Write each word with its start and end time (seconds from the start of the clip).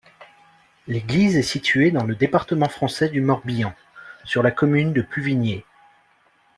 L'église 0.87 1.37
est 1.37 1.43
située 1.43 1.91
dans 1.91 2.05
le 2.05 2.15
département 2.15 2.67
français 2.69 3.07
du 3.07 3.21
Morbihan, 3.21 3.71
sur 4.23 4.41
la 4.41 4.49
commune 4.49 4.93
de 4.93 5.03
Pluvigner. 5.03 5.63